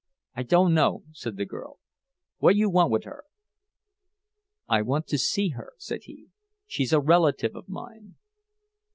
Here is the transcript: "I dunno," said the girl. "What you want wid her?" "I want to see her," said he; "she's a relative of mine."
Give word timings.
"I 0.35 0.41
dunno," 0.41 1.03
said 1.11 1.37
the 1.37 1.45
girl. 1.45 1.77
"What 2.39 2.55
you 2.55 2.71
want 2.71 2.89
wid 2.89 3.03
her?" 3.03 3.23
"I 4.67 4.81
want 4.81 5.05
to 5.09 5.19
see 5.19 5.49
her," 5.49 5.73
said 5.77 6.05
he; 6.05 6.29
"she's 6.65 6.91
a 6.91 6.99
relative 6.99 7.55
of 7.55 7.69
mine." 7.69 8.15